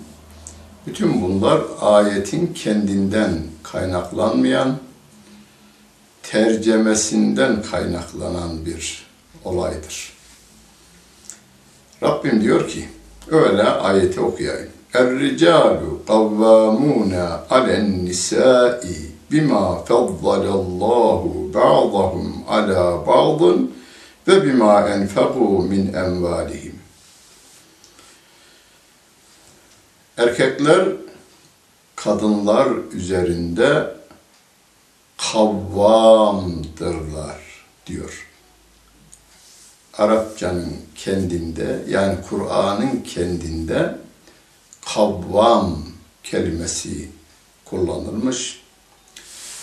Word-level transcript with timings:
bütün 0.87 1.23
bunlar 1.23 1.63
ayetin 1.81 2.55
kendinden 2.55 3.43
kaynaklanmayan, 3.63 4.79
tercemesinden 6.23 7.63
kaynaklanan 7.63 8.67
bir 8.67 9.07
olaydır. 9.45 10.14
Rabbim 12.03 12.41
diyor 12.41 12.69
ki, 12.69 12.88
öyle 13.31 13.62
ayeti 13.62 14.21
okuyayım. 14.21 14.69
Er-ricalu 14.94 16.00
kavvamuna 16.06 17.47
alen 17.50 18.05
nisai 18.05 19.10
bima 19.31 19.84
faddalallahu 19.84 21.54
ba'dahum 21.54 22.44
ala 22.49 23.06
ba'dın 23.06 23.75
ve 24.28 24.44
bima 24.44 24.88
enfeku 24.88 25.62
min 25.62 25.93
envalihim. 25.93 26.78
Erkekler 30.16 30.88
kadınlar 31.97 32.69
üzerinde 32.93 33.94
kavvamdırlar 35.33 37.41
diyor. 37.86 38.34
Arapçanın 39.99 40.77
kendinde 40.95 41.79
yani 41.89 42.17
Kur'an'ın 42.29 43.01
kendinde 43.01 43.95
kavvam 44.95 45.83
kelimesi 46.23 47.09
kullanılmış. 47.65 48.61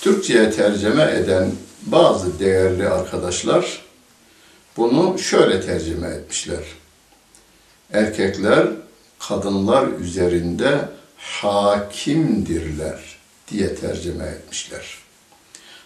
Türkçe'ye 0.01 0.51
tercüme 0.51 1.03
eden 1.03 1.51
bazı 1.81 2.39
değerli 2.39 2.89
arkadaşlar 2.89 3.81
bunu 4.77 5.19
şöyle 5.19 5.61
tercüme 5.61 6.07
etmişler. 6.07 6.63
Erkekler 7.93 8.67
kadınlar 9.19 9.87
üzerinde 9.87 10.89
hakimdirler 11.17 12.99
diye 13.51 13.75
tercüme 13.75 14.25
etmişler. 14.25 14.97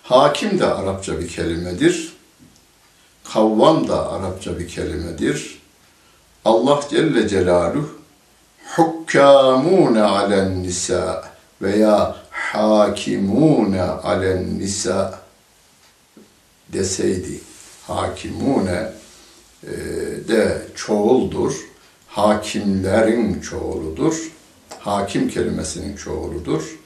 Hakim 0.03 0.59
de 0.59 0.65
Arapça 0.65 1.19
bir 1.19 1.27
kelimedir. 1.27 2.14
Kavvam 3.33 3.87
da 3.87 4.11
Arapça 4.11 4.59
bir 4.59 4.67
kelimedir. 4.67 5.61
Allah 6.45 6.79
Celle 6.89 7.27
Celaluhu 7.27 7.89
hukkamune 8.75 10.01
alen 10.01 10.63
nisa 10.63 11.23
veya 11.61 12.15
hakimune 12.31 13.81
alen 13.81 14.59
nisa 14.59 15.19
deseydi 16.73 17.39
hakimune 17.87 18.91
e, 19.63 19.71
de 20.27 20.67
çoğuldur. 20.75 21.53
Hakimlerin 22.07 23.41
çoğuludur. 23.41 24.31
Hakim 24.79 25.29
kelimesinin 25.29 25.95
çoğuludur. 25.95 26.79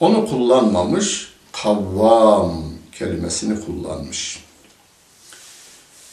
Onu 0.00 0.26
kullanmamış, 0.28 1.34
kavvam 1.52 2.64
kelimesini 2.92 3.64
kullanmış. 3.64 4.47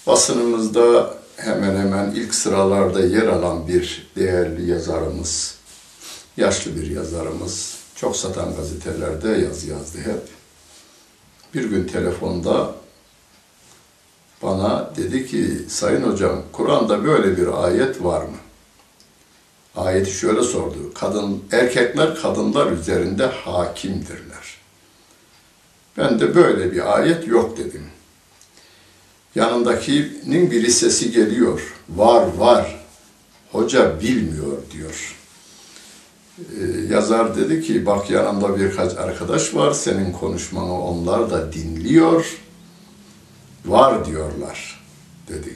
Basınımızda 0.08 1.14
hemen 1.38 1.76
hemen 1.76 2.12
ilk 2.12 2.36
sıralarda 2.36 3.00
yer 3.00 3.28
alan 3.28 3.68
bir 3.68 4.12
değerli 4.16 4.72
yazarımız, 4.72 5.56
yaşlı 6.38 6.76
bir 6.76 6.92
yazarımız, 6.92 7.78
çok 7.96 8.16
satan 8.16 8.56
gazetelerde 8.56 9.30
yazı 9.30 9.68
yazdı 9.68 9.98
hep. 9.98 10.22
Bir 11.54 11.70
gün 11.70 11.88
telefonda 11.88 12.72
bana 14.44 14.92
dedi 14.98 15.28
ki, 15.28 15.66
Sayın 15.70 16.12
Hocam, 16.12 16.44
Kur'an'da 16.52 17.04
böyle 17.04 17.38
bir 17.38 17.64
ayet 17.66 18.04
var 18.04 18.22
mı? 18.22 18.38
Ayeti 19.76 20.12
şöyle 20.12 20.42
sordu. 20.42 20.94
Kadın, 20.96 21.44
erkekler 21.52 22.22
kadınlar 22.22 22.72
üzerinde 22.72 23.26
hakimdirler. 23.26 24.58
Ben 25.98 26.20
de 26.20 26.36
böyle 26.36 26.72
bir 26.72 26.98
ayet 26.98 27.28
yok 27.28 27.58
dedim. 27.58 27.84
Yanındakinin 29.36 30.52
biri 30.52 30.72
sesi 30.72 31.12
geliyor. 31.12 31.74
Var 31.90 32.28
var. 32.38 32.86
Hoca 33.52 34.02
bilmiyor 34.02 34.58
diyor. 34.72 35.16
Ee, 36.40 36.94
yazar 36.94 37.38
dedi 37.38 37.62
ki 37.62 37.86
bak 37.86 38.10
yanımda 38.10 38.60
birkaç 38.60 38.98
arkadaş 38.98 39.56
var. 39.56 39.72
Senin 39.72 40.12
konuşmanı 40.12 40.82
onlar 40.82 41.32
da 41.32 41.54
dinliyor. 41.54 42.38
Var 43.66 44.06
diyorlar 44.06 44.80
dedi. 45.28 45.56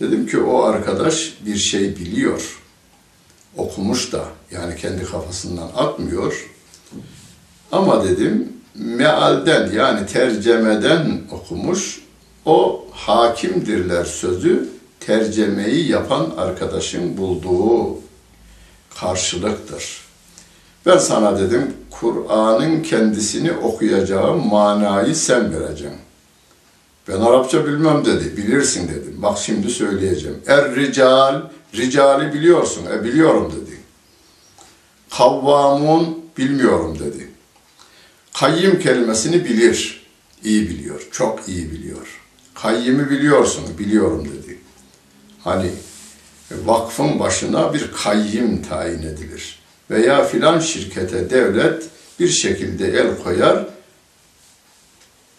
Dedim 0.00 0.26
ki 0.26 0.38
o 0.38 0.62
arkadaş 0.62 1.34
bir 1.46 1.56
şey 1.56 1.96
biliyor. 1.96 2.58
Okumuş 3.56 4.12
da 4.12 4.24
yani 4.50 4.76
kendi 4.76 5.04
kafasından 5.04 5.70
atmıyor. 5.76 6.50
Ama 7.72 8.04
dedim 8.04 8.52
mealden 8.74 9.72
yani 9.72 10.06
tercemeden 10.06 11.20
okumuş 11.30 12.07
o 12.44 12.86
hakimdirler 12.92 14.04
sözü 14.04 14.68
tercemeyi 15.00 15.88
yapan 15.90 16.32
arkadaşın 16.36 17.16
bulduğu 17.16 17.98
karşılıktır. 19.00 20.00
Ben 20.86 20.98
sana 20.98 21.38
dedim 21.38 21.74
Kur'an'ın 21.90 22.82
kendisini 22.82 23.52
okuyacağım 23.52 24.46
manayı 24.46 25.16
sen 25.16 25.52
vereceksin. 25.52 25.98
Ben 27.08 27.20
Arapça 27.20 27.66
bilmem 27.66 28.04
dedi. 28.04 28.36
Bilirsin 28.36 28.88
dedim. 28.88 29.14
Bak 29.22 29.38
şimdi 29.38 29.70
söyleyeceğim. 29.70 30.38
Er 30.46 30.76
rical, 30.76 31.42
ricali 31.74 32.34
biliyorsun. 32.34 32.86
E 32.92 33.04
biliyorum 33.04 33.52
dedi. 33.56 33.78
Kavvamun 35.10 36.24
bilmiyorum 36.38 36.98
dedi. 36.98 37.30
Kayyim 38.34 38.78
kelimesini 38.80 39.44
bilir. 39.44 40.06
İyi 40.44 40.68
biliyor. 40.68 41.08
Çok 41.12 41.48
iyi 41.48 41.70
biliyor. 41.72 42.17
Kayyimi 42.62 43.10
biliyorsun. 43.10 43.78
Biliyorum 43.78 44.24
dedi. 44.24 44.58
Hani 45.44 45.70
vakfın 46.50 47.20
başına 47.20 47.74
bir 47.74 47.90
kayyim 47.92 48.62
tayin 48.62 49.02
edilir. 49.02 49.58
Veya 49.90 50.24
filan 50.24 50.60
şirkete 50.60 51.30
devlet 51.30 51.84
bir 52.20 52.28
şekilde 52.28 52.86
el 52.86 53.18
koyar, 53.22 53.66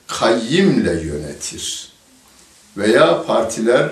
kayyimle 0.07 0.92
yönetir. 0.92 1.92
Veya 2.77 3.24
partiler 3.24 3.89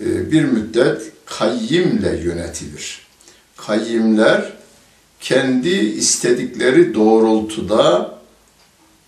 e, 0.00 0.32
bir 0.32 0.44
müddet 0.44 1.02
kayyimle 1.26 2.16
yönetilir. 2.16 3.06
Kayyimler 3.56 4.52
kendi 5.20 5.68
istedikleri 5.68 6.94
doğrultuda 6.94 8.14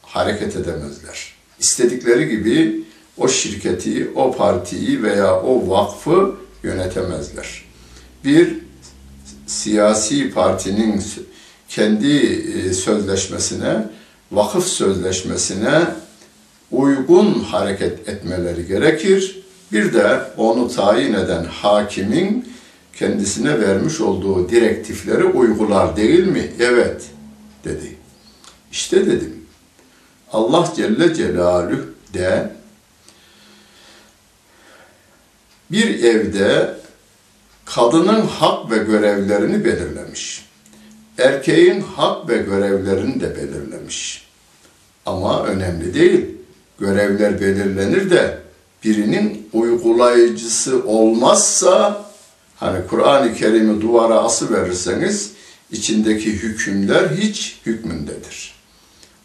hareket 0.02 0.56
edemezler. 0.56 1.32
İstedikleri 1.60 2.28
gibi 2.28 2.84
o 3.18 3.28
şirketi, 3.28 4.10
o 4.14 4.36
partiyi 4.36 5.02
veya 5.02 5.40
o 5.40 5.70
vakfı 5.70 6.34
yönetemezler. 6.62 7.64
Bir 8.24 8.58
siyasi 9.46 10.30
partinin 10.30 11.02
kendi 11.68 12.16
e, 12.16 12.72
sözleşmesine, 12.72 13.88
vakıf 14.32 14.66
sözleşmesine 14.66 15.86
uygun 16.70 17.40
hareket 17.40 18.08
etmeleri 18.08 18.66
gerekir. 18.66 19.42
Bir 19.72 19.94
de 19.94 20.20
onu 20.36 20.68
tayin 20.68 21.14
eden 21.14 21.44
hakimin 21.44 22.48
kendisine 22.98 23.60
vermiş 23.60 24.00
olduğu 24.00 24.48
direktifleri 24.48 25.24
uygular 25.24 25.96
değil 25.96 26.26
mi? 26.26 26.52
Evet 26.60 27.02
dedi. 27.64 27.96
İşte 28.72 29.06
dedim. 29.06 29.34
Allah 30.32 30.72
Celle 30.76 31.14
Celaluhu 31.14 31.80
de 32.14 32.52
bir 35.72 36.04
evde 36.04 36.74
kadının 37.64 38.20
hak 38.20 38.70
ve 38.70 38.78
görevlerini 38.78 39.64
belirlemiş. 39.64 40.48
Erkeğin 41.18 41.80
hak 41.80 42.28
ve 42.28 42.36
görevlerini 42.38 43.20
de 43.20 43.36
belirlemiş. 43.36 44.28
Ama 45.06 45.44
önemli 45.44 45.94
değil. 45.94 46.26
Görevler 46.78 47.40
belirlenir 47.40 48.10
de 48.10 48.38
birinin 48.84 49.48
uygulayıcısı 49.52 50.86
olmazsa 50.86 52.04
hani 52.56 52.86
Kur'an-ı 52.86 53.34
Kerim'i 53.34 53.80
duvara 53.80 54.18
ası 54.18 54.54
verirseniz 54.54 55.32
içindeki 55.70 56.32
hükümler 56.32 57.08
hiç 57.08 57.60
hükmündedir. 57.66 58.54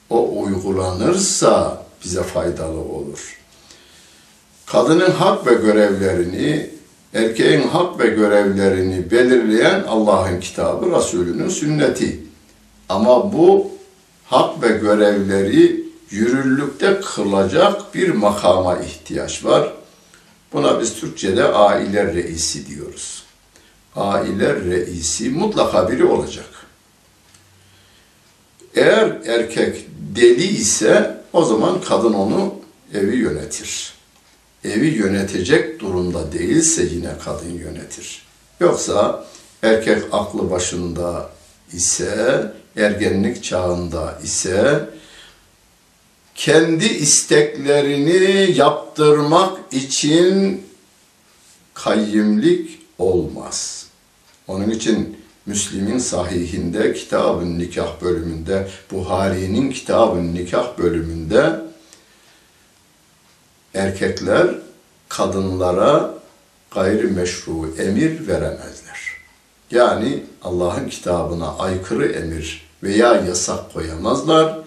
O 0.09 0.43
uygulanırsa 0.43 1.85
bize 2.03 2.23
faydalı 2.23 2.79
olur 2.79 3.36
kadının 4.67 5.11
hak 5.11 5.47
ve 5.47 5.53
görevlerini, 5.53 6.69
erkeğin 7.13 7.67
hak 7.67 7.99
ve 7.99 8.07
görevlerini 8.07 9.11
belirleyen 9.11 9.83
Allah'ın 9.83 10.39
kitabı, 10.39 10.91
Resulünün 10.95 11.49
sünneti. 11.49 12.19
Ama 12.89 13.33
bu 13.33 13.71
hak 14.25 14.63
ve 14.63 14.67
görevleri 14.67 15.83
yürürlükte 16.09 16.99
kılacak 16.99 17.95
bir 17.95 18.09
makama 18.09 18.77
ihtiyaç 18.77 19.45
var. 19.45 19.73
Buna 20.53 20.81
biz 20.81 20.95
Türkçe'de 20.95 21.43
aile 21.43 22.13
reisi 22.13 22.67
diyoruz. 22.67 23.23
Aile 23.95 24.55
reisi 24.55 25.29
mutlaka 25.29 25.91
biri 25.91 26.05
olacak. 26.05 26.49
Eğer 28.75 29.17
erkek 29.25 29.87
deli 30.15 30.47
ise 30.47 31.21
o 31.33 31.45
zaman 31.45 31.81
kadın 31.81 32.13
onu 32.13 32.55
evi 32.93 33.15
yönetir 33.15 33.96
evi 34.63 34.87
yönetecek 34.87 35.79
durumda 35.79 36.31
değilse 36.31 36.83
yine 36.83 37.09
kadın 37.25 37.53
yönetir. 37.53 38.21
Yoksa 38.59 39.25
erkek 39.63 40.03
aklı 40.11 40.51
başında 40.51 41.29
ise, 41.73 42.51
ergenlik 42.77 43.43
çağında 43.43 44.19
ise 44.23 44.89
kendi 46.35 46.85
isteklerini 46.85 48.57
yaptırmak 48.57 49.73
için 49.73 50.61
kayyimlik 51.73 52.79
olmaz. 52.97 53.87
Onun 54.47 54.69
için 54.69 55.17
Müslim'in 55.45 55.99
sahihinde 55.99 56.93
kitabın 56.93 57.59
nikah 57.59 58.01
bölümünde, 58.01 58.67
Buhari'nin 58.91 59.71
kitabın 59.71 60.35
nikah 60.35 60.77
bölümünde 60.77 61.66
erkekler 63.77 64.47
kadınlara 65.09 66.13
gayrimeşru 66.71 67.75
emir 67.77 68.27
veremezler. 68.27 69.17
Yani 69.71 70.23
Allah'ın 70.43 70.89
kitabına 70.89 71.57
aykırı 71.57 72.11
emir 72.11 72.67
veya 72.83 73.15
yasak 73.15 73.73
koyamazlar. 73.73 74.57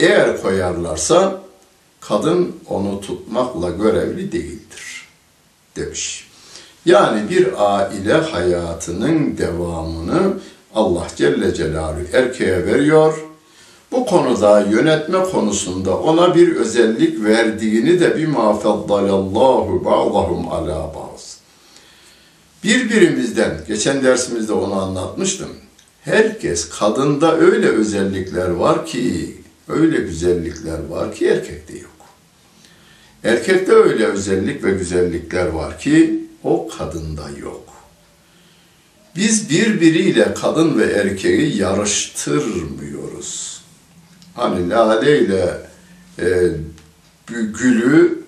Eğer 0.00 0.42
koyarlarsa 0.42 1.40
kadın 2.00 2.56
onu 2.68 3.00
tutmakla 3.00 3.70
görevli 3.70 4.32
değildir 4.32 5.08
demiş. 5.76 6.28
Yani 6.86 7.30
bir 7.30 7.48
aile 7.74 8.12
hayatının 8.12 9.38
devamını 9.38 10.38
Allah 10.74 11.06
Celle 11.16 11.54
Celaluhu 11.54 12.06
erkeğe 12.12 12.66
veriyor 12.66 13.33
bu 13.94 14.06
konuda 14.06 14.60
yönetme 14.60 15.22
konusunda 15.22 15.98
ona 15.98 16.34
bir 16.34 16.56
özellik 16.56 17.24
verdiğini 17.24 18.00
de 18.00 18.16
bir 18.16 18.26
mafaddalallahu 18.26 19.84
ba'dahum 19.84 20.48
ala 20.48 20.94
ba'z. 20.94 21.38
Birbirimizden, 22.64 23.60
geçen 23.68 24.04
dersimizde 24.04 24.52
onu 24.52 24.74
anlatmıştım. 24.74 25.48
Herkes, 26.00 26.68
kadında 26.68 27.36
öyle 27.36 27.68
özellikler 27.68 28.48
var 28.48 28.86
ki, 28.86 29.36
öyle 29.68 29.96
güzellikler 29.96 30.78
var 30.90 31.14
ki 31.14 31.26
erkekte 31.26 31.78
yok. 31.78 31.90
Erkekte 33.24 33.72
öyle 33.72 34.06
özellik 34.06 34.64
ve 34.64 34.70
güzellikler 34.70 35.46
var 35.46 35.78
ki 35.78 36.24
o 36.44 36.68
kadında 36.78 37.24
yok. 37.42 37.64
Biz 39.16 39.50
birbiriyle 39.50 40.34
kadın 40.34 40.78
ve 40.78 40.84
erkeği 40.84 41.56
yarıştırmıyoruz 41.56 43.53
hani 44.34 44.70
lale 44.70 45.20
ile 45.20 45.58
e, 46.18 46.26
gülü 47.28 48.18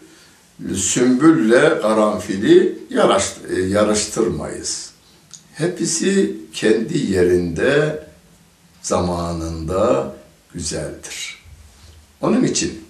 sümbülle 0.74 1.80
karanfili 1.80 2.78
yaraş- 2.90 3.56
e, 3.56 3.62
yarıştırmayız. 3.62 4.90
Hepsi 5.54 6.36
kendi 6.52 7.12
yerinde, 7.12 8.02
zamanında 8.82 10.14
güzeldir. 10.54 11.42
Onun 12.20 12.44
için 12.44 12.84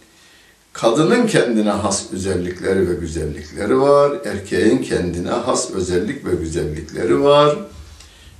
kadının 0.72 1.26
kendine 1.26 1.70
has 1.70 2.12
özellikleri 2.12 2.90
ve 2.90 2.94
güzellikleri 2.94 3.80
var, 3.80 4.12
erkeğin 4.24 4.78
kendine 4.82 5.30
has 5.30 5.70
özellik 5.70 6.26
ve 6.26 6.34
güzellikleri 6.34 7.22
var. 7.22 7.56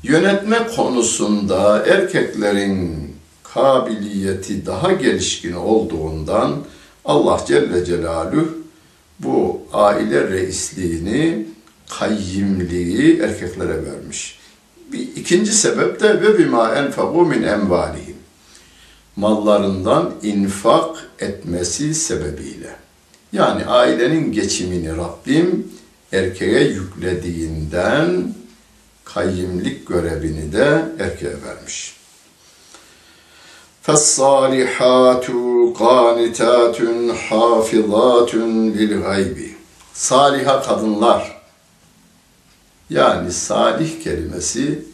Yönetme 0.02 0.66
konusunda 0.76 1.87
erkeklerin 1.87 3.06
kabiliyeti 3.57 4.67
daha 4.67 4.93
gelişkin 4.93 5.53
olduğundan 5.53 6.65
Allah 7.05 7.41
Celle 7.47 7.85
Celaluhu 7.85 8.49
bu 9.21 9.63
aile 9.73 10.31
reisliğini, 10.31 11.47
kayyimliği 11.99 13.21
erkeklere 13.21 13.85
vermiş. 13.85 14.39
Bir 14.93 15.01
ikinci 15.17 15.53
sebep 15.53 16.01
de 16.01 16.23
ve 16.23 16.39
bima 16.39 16.75
enfegu 16.75 17.27
min 17.27 17.43
envalihim. 17.43 18.17
Mallarından 19.17 20.13
infak 20.23 21.11
etmesi 21.19 21.95
sebebiyle. 21.95 22.77
Yani 23.33 23.65
ailenin 23.65 24.33
geçimini 24.33 24.97
Rabbim 24.97 25.69
erkeğe 26.13 26.69
yüklediğinden 26.69 28.35
kayyimlik 29.05 29.87
görevini 29.89 30.53
de 30.53 30.85
erkeğe 30.99 31.43
vermiş. 31.43 31.96
فَالصَّالِحَاتُ 33.86 35.28
قَانِتَاتٌ 35.84 36.78
حَافِظَاتٌ 37.28 38.32
لِلْغَيْبِ 38.78 39.38
Saliha 39.94 40.62
kadınlar, 40.62 41.42
yani 42.90 43.32
salih 43.32 44.04
kelimesi 44.04 44.86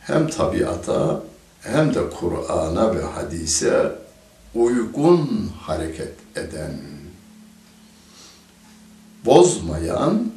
hem 0.00 0.28
tabiata 0.28 1.22
hem 1.60 1.94
de 1.94 2.10
Kur'an'a 2.10 2.94
ve 2.94 3.02
hadise 3.02 3.92
uygun 4.54 5.50
hareket 5.60 6.14
eden, 6.36 6.80
bozmayan, 9.24 10.32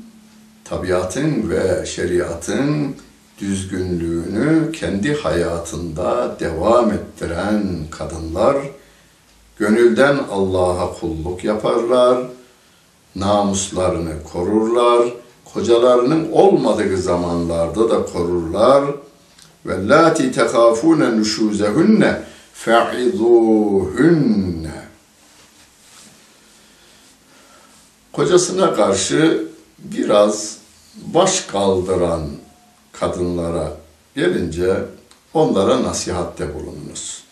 tabiatın 0.64 1.50
ve 1.50 1.86
şeriatın 1.86 2.96
düzgünlüğünü 3.39 4.73
kendi 4.73 5.15
hayatında 5.15 6.37
devam 6.41 6.93
ettiren 6.93 7.65
kadınlar, 7.91 8.57
gönülden 9.59 10.19
Allah'a 10.31 10.93
kulluk 11.01 11.45
yaparlar, 11.45 12.19
namuslarını 13.17 14.23
korurlar, 14.33 15.09
kocalarının 15.45 16.33
olmadığı 16.33 16.97
zamanlarda 16.97 17.91
da 17.91 18.07
korurlar. 18.07 18.85
Ve 19.67 19.89
lati 19.89 20.33
tekafune 20.33 21.17
nuşuzehunne 21.17 22.23
fe'izuhunne. 22.53 24.09
Kocasına 28.13 28.75
karşı 28.75 29.49
biraz 29.79 30.59
baş 31.15 31.41
kaldıran 31.41 32.23
kadınlara 33.01 33.77
gelince 34.17 34.85
onlara 35.35 35.83
nasihatte 35.83 36.55
bulununuz 36.55 37.25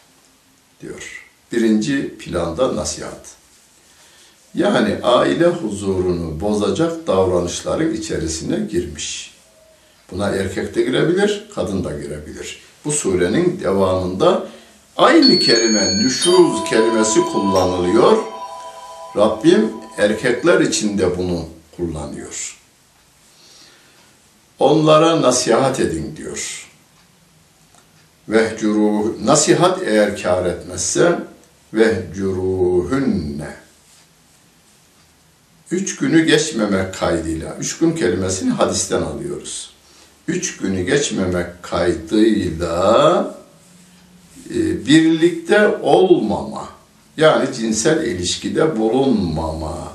diyor. 0.80 1.26
Birinci 1.52 2.18
planda 2.18 2.76
nasihat. 2.76 3.36
Yani 4.54 4.98
aile 5.02 5.46
huzurunu 5.46 6.40
bozacak 6.40 7.06
davranışların 7.06 7.94
içerisine 7.94 8.56
girmiş. 8.56 9.34
Buna 10.10 10.28
erkek 10.28 10.74
de 10.74 10.82
girebilir, 10.82 11.46
kadın 11.54 11.84
da 11.84 11.92
girebilir. 11.92 12.60
Bu 12.84 12.92
surenin 12.92 13.60
devamında 13.60 14.46
aynı 14.96 15.38
kelime, 15.38 15.98
nüşuz 15.98 16.64
kelimesi 16.70 17.20
kullanılıyor. 17.20 18.18
Rabbim 19.16 19.70
erkekler 19.98 20.60
için 20.60 20.98
de 20.98 21.18
bunu 21.18 21.44
kullanıyor. 21.76 22.55
Onlara 24.58 25.22
nasihat 25.22 25.80
edin 25.80 26.16
diyor. 26.16 26.68
Vehcuru 28.28 29.26
nasihat 29.26 29.82
eğer 29.82 30.22
kar 30.22 30.46
etmezse 30.46 31.18
vehcuruhunne 31.74 33.66
Üç 35.70 35.96
günü 35.96 36.24
geçmemek 36.24 36.94
kaydıyla, 36.94 37.56
üç 37.60 37.78
gün 37.78 37.92
kelimesini 37.92 38.50
hadisten 38.50 39.02
alıyoruz. 39.02 39.70
Üç 40.28 40.56
günü 40.56 40.82
geçmemek 40.82 41.62
kaydıyla 41.62 43.36
e, 44.50 44.86
birlikte 44.86 45.68
olmama, 45.68 46.68
yani 47.16 47.54
cinsel 47.54 48.04
ilişkide 48.04 48.78
bulunmama, 48.78 49.92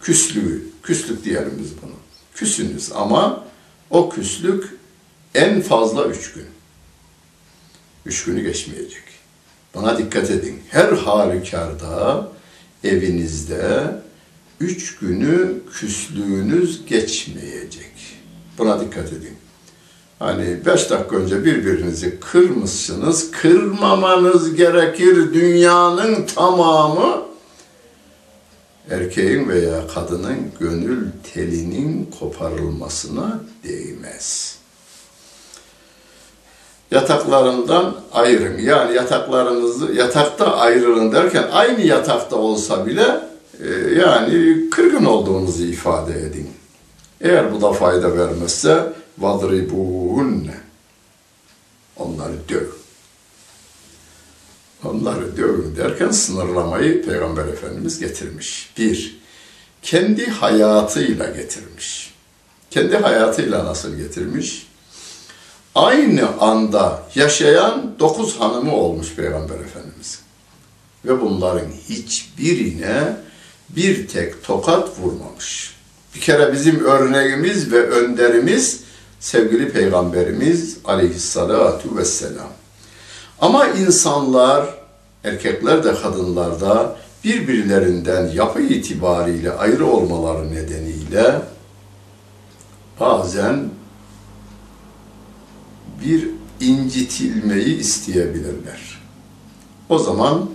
küslüğü, 0.00 0.62
küslük 0.82 1.24
diyelim 1.24 1.52
biz 1.58 1.70
bunu. 1.82 1.94
Küsünüz 2.34 2.92
ama 2.94 3.45
o 3.90 4.08
küslük 4.08 4.76
en 5.34 5.62
fazla 5.62 6.04
üç 6.04 6.32
gün. 6.32 6.46
Üç 8.06 8.24
günü 8.24 8.42
geçmeyecek. 8.42 9.02
Buna 9.74 9.98
dikkat 9.98 10.30
edin. 10.30 10.60
Her 10.70 10.92
halükarda 10.92 12.28
evinizde 12.84 13.94
üç 14.60 14.98
günü 14.98 15.54
küslüğünüz 15.72 16.86
geçmeyecek. 16.86 17.92
Buna 18.58 18.80
dikkat 18.80 19.12
edin. 19.12 19.36
Hani 20.18 20.66
beş 20.66 20.90
dakika 20.90 21.16
önce 21.16 21.44
birbirinizi 21.44 22.20
kırmışsınız, 22.20 23.30
kırmamanız 23.30 24.54
gerekir 24.54 25.34
dünyanın 25.34 26.26
tamamı 26.26 27.25
erkeğin 28.90 29.48
veya 29.48 29.86
kadının 29.94 30.38
gönül 30.60 31.06
telinin 31.34 32.10
koparılmasına 32.20 33.40
değmez. 33.64 34.58
Yataklarından 36.90 37.96
ayırın. 38.12 38.58
Yani 38.58 38.96
yataklarınızı 38.96 39.92
yatakta 39.92 40.56
ayrılın 40.56 41.12
derken 41.12 41.44
aynı 41.52 41.80
yatakta 41.80 42.36
olsa 42.36 42.86
bile 42.86 43.20
e, 43.60 43.68
yani 44.00 44.56
kırgın 44.70 45.04
olduğunuzu 45.04 45.64
ifade 45.64 46.12
edin. 46.20 46.50
Eğer 47.20 47.52
bu 47.54 47.60
da 47.60 47.72
fayda 47.72 48.18
vermezse 48.18 48.92
vadribuhunne 49.18 50.54
onları 51.96 52.48
döv. 52.48 52.75
Onları 54.90 55.36
dövün 55.36 55.76
derken 55.76 56.10
sınırlamayı 56.10 57.06
Peygamber 57.06 57.46
Efendimiz 57.46 58.00
getirmiş. 58.00 58.70
Bir, 58.78 59.20
kendi 59.82 60.26
hayatıyla 60.26 61.26
getirmiş. 61.26 62.14
Kendi 62.70 62.96
hayatıyla 62.96 63.64
nasıl 63.64 63.96
getirmiş? 63.96 64.66
Aynı 65.74 66.40
anda 66.40 67.02
yaşayan 67.14 67.94
dokuz 67.98 68.40
hanımı 68.40 68.76
olmuş 68.76 69.14
Peygamber 69.14 69.54
Efendimiz. 69.54 70.20
Ve 71.04 71.20
bunların 71.20 71.68
hiçbirine 71.88 73.16
bir 73.68 74.08
tek 74.08 74.44
tokat 74.44 74.98
vurmamış. 74.98 75.76
Bir 76.14 76.20
kere 76.20 76.52
bizim 76.52 76.84
örneğimiz 76.84 77.72
ve 77.72 77.90
önderimiz 77.90 78.80
sevgili 79.20 79.72
Peygamberimiz 79.72 80.76
aleyhissalatu 80.84 81.96
vesselam. 81.96 82.48
Ama 83.40 83.66
insanlar, 83.66 84.74
erkekler 85.26 85.84
de 85.84 85.94
kadınlar 85.94 86.60
da 86.60 86.96
birbirlerinden 87.24 88.26
yapı 88.26 88.60
itibariyle 88.60 89.52
ayrı 89.52 89.86
olmaları 89.86 90.54
nedeniyle 90.54 91.42
bazen 93.00 93.70
bir 96.04 96.28
incitilmeyi 96.60 97.78
isteyebilirler. 97.78 99.00
O 99.88 99.98
zaman 99.98 100.50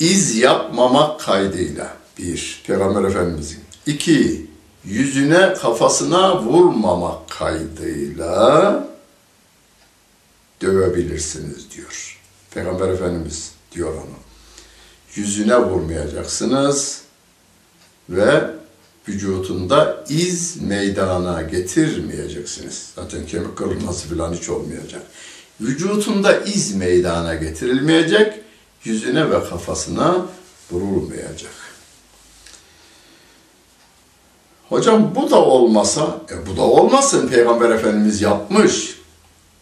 iz 0.00 0.36
yapmamak 0.36 1.20
kaydıyla 1.20 1.96
bir, 2.18 2.62
Peygamber 2.66 3.04
Efendimizin. 3.04 3.60
iki 3.86 4.46
yüzüne 4.84 5.54
kafasına 5.54 6.42
vurmamak 6.42 7.30
kaydıyla 7.30 8.88
dövebilirsiniz 10.60 11.70
diyor. 11.76 12.17
Peygamber 12.58 12.88
Efendimiz 12.88 13.52
diyor 13.72 13.94
onu. 13.94 14.18
Yüzüne 15.14 15.58
vurmayacaksınız 15.58 17.00
ve 18.10 18.50
vücutunda 19.08 20.04
iz 20.08 20.62
meydana 20.62 21.42
getirmeyeceksiniz. 21.42 22.90
Zaten 22.96 23.26
kemik 23.26 23.56
kırılması 23.56 24.08
falan 24.08 24.32
hiç 24.32 24.48
olmayacak. 24.48 25.02
Vücutunda 25.60 26.36
iz 26.36 26.74
meydana 26.74 27.34
getirilmeyecek, 27.34 28.40
yüzüne 28.84 29.30
ve 29.30 29.48
kafasına 29.48 30.26
vurulmayacak. 30.70 31.52
Hocam 34.68 35.14
bu 35.14 35.30
da 35.30 35.44
olmasa, 35.44 36.20
e 36.30 36.46
bu 36.46 36.56
da 36.56 36.62
olmasın 36.62 37.28
Peygamber 37.28 37.70
Efendimiz 37.70 38.22
yapmış. 38.22 38.98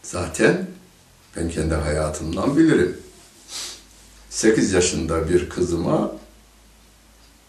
Zaten 0.03 0.67
ben 1.37 1.51
kendi 1.51 1.75
hayatımdan 1.75 2.57
bilirim. 2.57 2.97
8 4.31 4.73
yaşında 4.73 5.29
bir 5.29 5.49
kızıma 5.49 6.13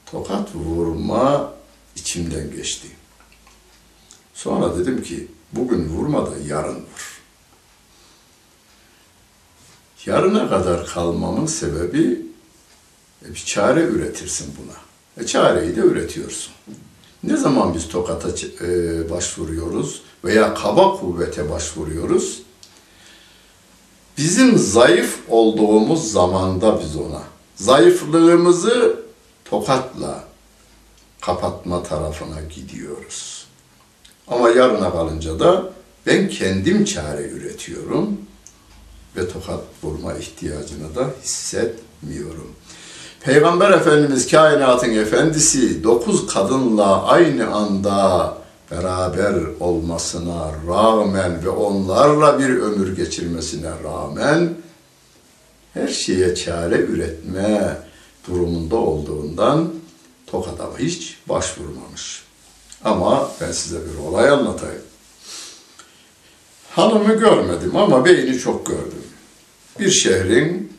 tokat 0.06 0.56
vurma 0.56 1.54
içimden 1.96 2.52
geçti. 2.52 2.88
Sonra 4.34 4.78
dedim 4.78 5.04
ki 5.04 5.28
bugün 5.54 5.90
vurma 5.90 6.26
da 6.26 6.32
yarın 6.48 6.76
vur. 6.76 7.22
Yarına 10.06 10.50
kadar 10.50 10.86
kalmamın 10.86 11.46
sebebi 11.46 12.22
e, 13.26 13.30
bir 13.30 13.44
çare 13.46 13.82
üretirsin 13.82 14.54
buna. 14.62 14.78
E, 15.24 15.28
çareyi 15.28 15.76
de 15.76 15.80
üretiyorsun. 15.80 16.54
Ne 17.24 17.38
zaman 17.38 17.74
biz 17.74 17.88
tokata 17.88 18.30
e, 18.62 19.10
başvuruyoruz 19.10 20.02
veya 20.24 20.54
kaba 20.54 20.98
kuvvete 21.00 21.50
başvuruyoruz? 21.50 22.47
Bizim 24.18 24.58
zayıf 24.58 25.20
olduğumuz 25.30 26.12
zamanda 26.12 26.80
biz 26.82 26.96
ona 26.96 27.22
zayıflığımızı 27.56 29.00
tokatla 29.46 30.24
kapatma 31.22 31.84
tarafına 31.84 32.42
gidiyoruz. 32.56 33.48
Ama 34.28 34.50
yarına 34.50 34.92
kalınca 34.92 35.40
da 35.40 35.70
ben 36.06 36.30
kendim 36.30 36.86
çare 36.86 37.24
üretiyorum 37.24 38.18
ve 39.16 39.30
tokat 39.30 39.60
vurma 39.84 40.14
ihtiyacını 40.14 40.96
da 40.96 41.10
hissetmiyorum. 41.24 42.52
Peygamber 43.22 43.72
Efendimiz 43.72 44.32
kainatın 44.32 44.94
efendisi 44.94 45.84
dokuz 45.84 46.28
kadınla 46.28 47.04
aynı 47.04 47.56
anda 47.56 48.38
beraber 48.72 49.36
olmasına 49.60 50.52
rağmen 50.68 51.46
ve 51.46 51.50
onlarla 51.50 52.40
bir 52.40 52.50
ömür 52.50 52.96
geçirmesine 52.96 53.72
rağmen 53.84 54.54
her 55.74 55.88
şeye 55.88 56.36
çare 56.36 56.76
üretme 56.76 57.78
durumunda 58.28 58.76
olduğundan 58.76 59.74
tokada 60.28 60.70
hiç 60.80 61.18
başvurmamış. 61.30 62.24
Ama 62.84 63.32
ben 63.42 63.52
size 63.52 63.78
bir 63.86 64.08
olay 64.08 64.30
anlatayım. 64.30 64.82
Hanımı 66.72 67.14
görmedim 67.14 67.76
ama 67.76 68.06
beyni 68.06 68.40
çok 68.40 68.66
gördüm. 68.66 69.04
Bir 69.80 69.92
şehrin 69.92 70.78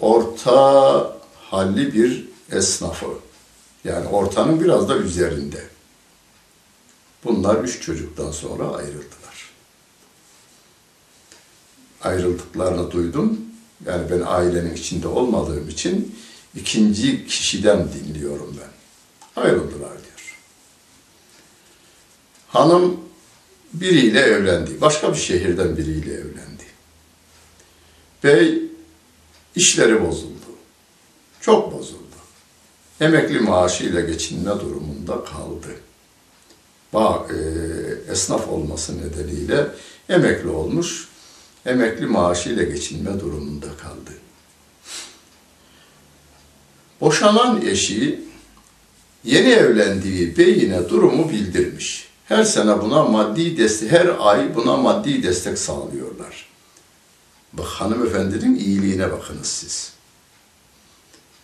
orta 0.00 1.16
halli 1.34 1.94
bir 1.94 2.28
esnafı. 2.52 3.06
Yani 3.84 4.08
ortanın 4.08 4.60
biraz 4.60 4.88
da 4.88 4.96
üzerinde. 4.96 5.69
Bunlar 7.24 7.64
üç 7.64 7.82
çocuktan 7.82 8.30
sonra 8.30 8.64
ayrıldılar. 8.64 9.50
Ayrıldıklarını 12.02 12.90
duydum. 12.90 13.40
Yani 13.86 14.10
ben 14.10 14.20
ailenin 14.26 14.74
içinde 14.74 15.08
olmadığım 15.08 15.68
için 15.68 16.16
ikinci 16.54 17.26
kişiden 17.26 17.88
dinliyorum 17.92 18.56
ben. 18.60 18.70
Ayrıldılar 19.42 19.90
diyor. 19.90 20.38
Hanım 22.48 23.00
biriyle 23.72 24.20
evlendi. 24.20 24.80
Başka 24.80 25.12
bir 25.12 25.18
şehirden 25.18 25.76
biriyle 25.76 26.14
evlendi. 26.14 26.64
Bey 28.24 28.62
işleri 29.56 30.06
bozuldu. 30.08 30.30
Çok 31.40 31.72
bozuldu. 31.72 32.00
Emekli 33.00 33.40
maaşıyla 33.40 34.00
geçinme 34.00 34.50
durumunda 34.50 35.24
kaldı. 35.24 35.68
Ba 36.92 37.26
e, 37.30 37.36
esnaf 38.12 38.48
olması 38.48 38.92
nedeniyle 38.98 39.66
emekli 40.08 40.48
olmuş, 40.48 41.08
emekli 41.66 42.06
maaşıyla 42.06 42.62
geçinme 42.62 43.20
durumunda 43.20 43.66
kaldı. 43.66 44.10
Boşanan 47.00 47.62
eşi 47.66 48.20
yeni 49.24 49.48
evlendiği 49.48 50.36
beyine 50.36 50.88
durumu 50.88 51.30
bildirmiş. 51.30 52.08
Her 52.24 52.44
sene 52.44 52.82
buna 52.82 53.04
maddi 53.04 53.56
destek, 53.56 53.92
her 53.92 54.10
ay 54.18 54.54
buna 54.54 54.76
maddi 54.76 55.22
destek 55.22 55.58
sağlıyorlar. 55.58 56.46
Bak 57.52 57.66
hanımefendinin 57.66 58.56
iyiliğine 58.56 59.12
bakınız 59.12 59.46
siz. 59.46 59.92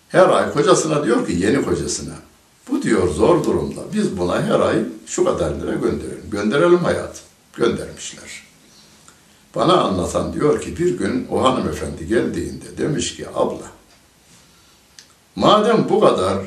Her 0.09 0.28
ay 0.28 0.52
kocasına 0.52 1.04
diyor 1.04 1.26
ki 1.26 1.32
yeni 1.32 1.64
kocasına. 1.64 2.14
Bu 2.70 2.83
diyor 2.83 3.09
zor 3.09 3.44
durumda. 3.44 3.81
Biz 3.92 4.18
buna 4.18 4.42
her 4.42 4.61
ay 4.61 4.85
şu 5.07 5.24
kadar 5.24 5.55
lira 5.55 5.74
gönderelim. 5.74 6.31
Gönderelim 6.31 6.79
hayatım. 6.79 7.24
Göndermişler. 7.55 8.46
Bana 9.55 9.81
anlatan 9.81 10.33
diyor 10.33 10.61
ki 10.61 10.79
bir 10.79 10.98
gün 10.98 11.26
o 11.31 11.44
hanımefendi 11.44 12.07
geldiğinde 12.07 12.79
demiş 12.79 13.16
ki 13.16 13.29
abla 13.35 13.76
madem 15.37 15.87
bu 15.88 16.00
kadar 16.00 16.38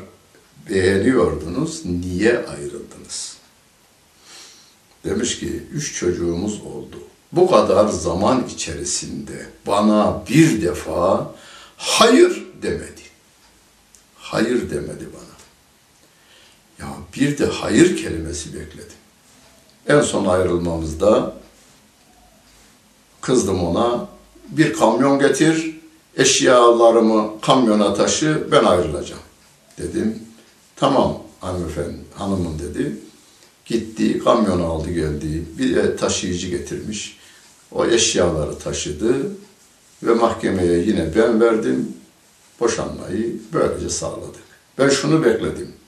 beğeniyordunuz 0.70 1.86
niye 1.86 2.38
ayrıldınız? 2.38 3.38
Demiş 5.06 5.40
ki 5.40 5.64
üç 5.74 5.96
çocuğumuz 5.96 6.62
oldu. 6.62 7.00
Bu 7.32 7.52
kadar 7.52 7.88
zaman 7.88 8.46
içerisinde 8.54 9.46
bana 9.68 10.24
bir 10.30 10.62
defa 10.62 11.32
hayır 11.78 12.48
demedi. 12.62 13.02
Hayır 14.16 14.70
demedi 14.70 15.08
bana. 15.14 15.29
Ya 16.80 16.88
bir 17.16 17.38
de 17.38 17.46
hayır 17.46 17.98
kelimesi 17.98 18.54
bekledim. 18.54 18.98
En 19.88 20.02
son 20.02 20.26
ayrılmamızda 20.26 21.34
kızdım 23.22 23.64
ona 23.64 24.08
bir 24.50 24.74
kamyon 24.74 25.20
getir, 25.20 25.80
eşyalarımı 26.18 27.42
kamyona 27.42 27.94
taşı, 27.94 28.48
ben 28.52 28.64
ayrılacağım 28.64 29.22
dedim. 29.78 30.20
Tamam 30.76 31.24
hanımefendi, 31.40 31.98
hanımım 32.16 32.60
dedi. 32.60 32.98
Gitti, 33.66 34.20
kamyonu 34.20 34.66
aldı 34.66 34.92
geldi. 34.92 35.44
Bir 35.58 35.76
de 35.76 35.96
taşıyıcı 35.96 36.48
getirmiş. 36.48 37.18
O 37.72 37.86
eşyaları 37.86 38.60
taşıdı 38.60 39.16
ve 40.04 40.14
mahkemeye 40.14 40.80
yine 40.80 41.16
ben 41.16 41.42
verdim. 41.42 41.94
Boşanmayı 42.60 43.36
böylece 43.54 43.90
sağladık. 43.90 44.44
Ben 44.78 44.90
şunu 44.90 45.26
bekledim. 45.26 45.79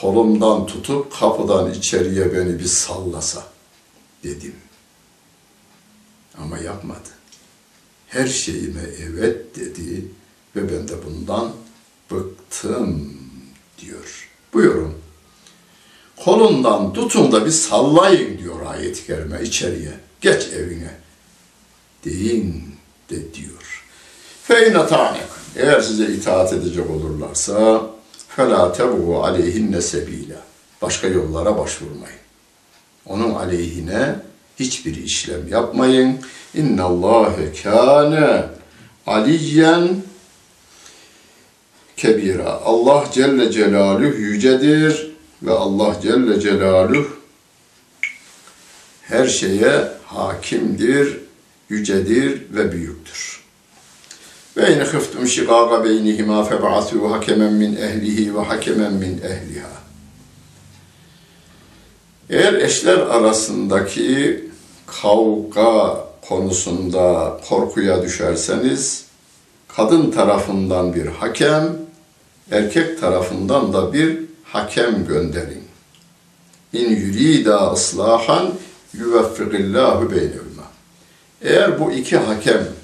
Kolumdan 0.00 0.66
tutup 0.66 1.20
kapıdan 1.20 1.72
içeriye 1.72 2.34
beni 2.34 2.58
bir 2.58 2.64
sallasa 2.64 3.44
dedim. 4.24 4.54
Ama 6.38 6.58
yapmadı. 6.58 7.08
Her 8.06 8.26
şeyime 8.26 8.80
evet 9.02 9.56
dedi 9.56 10.04
ve 10.56 10.72
ben 10.72 10.88
de 10.88 10.92
bundan 11.06 11.52
bıktım 12.10 13.12
diyor. 13.78 14.28
Buyurun. 14.52 14.94
Kolundan 16.16 16.92
tutun 16.92 17.32
da 17.32 17.46
bir 17.46 17.50
sallayın 17.50 18.38
diyor 18.38 18.66
ayet-i 18.66 19.06
kerime 19.06 19.42
içeriye. 19.42 19.92
Geç 20.20 20.48
evine. 20.48 20.94
Deyin 22.04 22.64
de 23.10 23.34
diyor. 23.34 23.84
Feyne 24.42 24.86
tanek. 24.86 25.22
Eğer 25.56 25.80
size 25.80 26.06
itaat 26.06 26.52
edecek 26.52 26.90
olurlarsa 26.90 27.86
فَلَا 28.37 28.61
تَبُغُ 28.77 29.07
عَلَيْهِنَّ 29.25 29.73
سَب۪يلًا 29.81 30.39
Başka 30.81 31.07
yollara 31.07 31.57
başvurmayın. 31.57 32.19
Onun 33.05 33.33
aleyhine 33.33 34.15
hiçbir 34.59 35.03
işlem 35.03 35.47
yapmayın. 35.47 36.19
İnna 36.53 36.83
Allahe 36.83 37.53
kâne 37.63 38.43
aliyen 39.07 40.03
kebira. 41.97 42.61
Allah 42.65 43.05
Celle 43.13 43.51
Celaluhu 43.51 44.03
yücedir 44.03 45.11
ve 45.43 45.51
Allah 45.51 45.95
Celle 46.01 46.39
Celaluhu 46.39 47.07
her 49.01 49.27
şeye 49.27 49.87
hakimdir, 50.05 51.17
yücedir 51.69 52.41
ve 52.51 52.71
büyüktür. 52.71 53.36
Ve 54.58 54.74
in 54.74 54.84
khiftum 54.84 55.26
shiqaqa 55.26 55.84
beynihima 55.84 56.44
feb'asu 56.44 57.10
hakemen 57.10 57.52
min 57.52 57.76
ehlihi 57.76 58.34
ve 58.34 58.40
hakemen 58.40 58.92
min 58.92 59.20
ehliha. 59.22 59.78
Eğer 62.30 62.54
eşler 62.54 62.98
arasındaki 62.98 64.44
kavga 64.86 66.04
konusunda 66.28 67.36
korkuya 67.48 68.02
düşerseniz 68.02 69.04
kadın 69.68 70.10
tarafından 70.10 70.94
bir 70.94 71.06
hakem, 71.06 71.76
erkek 72.50 73.00
tarafından 73.00 73.72
da 73.72 73.92
bir 73.92 74.18
hakem 74.44 75.06
gönderin. 75.06 75.64
İn 76.72 76.90
yurida 76.90 77.72
ıslahan 77.72 78.54
yuveffikillahu 78.94 80.10
beynehuma. 80.10 80.66
Eğer 81.42 81.80
bu 81.80 81.92
iki 81.92 82.16
hakem 82.16 82.77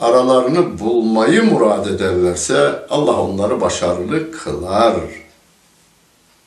aralarını 0.00 0.78
bulmayı 0.78 1.42
murad 1.44 1.86
ederlerse 1.86 2.86
Allah 2.90 3.20
onları 3.20 3.60
başarılı 3.60 4.32
kılar 4.32 4.96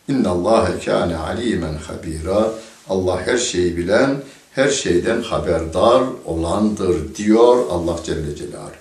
İnna 0.08 0.30
Allah 0.30 0.80
kâne 0.80 1.18
alimen 1.18 1.74
habira. 1.74 2.54
Allah 2.90 3.22
her 3.26 3.38
şeyi 3.38 3.78
bilen, 3.78 4.24
her 4.52 4.70
şeyden 4.70 5.22
haberdar 5.22 6.04
olandır 6.26 7.16
diyor 7.16 7.66
Allah 7.70 8.00
Celle 8.04 8.36
Celaluhu. 8.36 8.72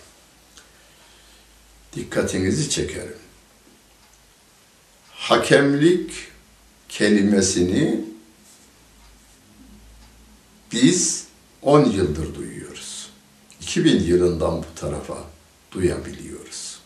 Dikkatinizi 1.96 2.70
çekerim. 2.70 3.18
Hakemlik 5.10 6.12
kelimesini 6.88 8.04
biz 10.72 11.26
10 11.62 11.84
yıldır 11.84 12.34
duyuyoruz. 12.34 12.85
2000 13.66 14.02
yılından 14.02 14.58
bu 14.58 14.80
tarafa 14.80 15.18
duyabiliyoruz. 15.72 16.78